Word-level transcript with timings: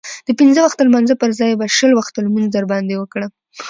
د 0.27 0.29
پنځه 0.39 0.59
وخته 0.61 0.81
لمانځه 0.87 1.15
پرځای 1.21 1.51
به 1.59 1.65
شل 1.77 1.91
وخته 1.95 2.19
لمونځ 2.25 2.47
در 2.51 2.65
باندې 2.71 2.95
وکړم. 2.97 3.31